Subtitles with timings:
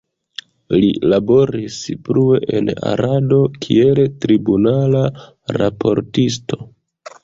[0.83, 1.77] Li laboris
[2.09, 5.07] plue en Arado kiel tribunala
[5.63, 6.65] raportisto.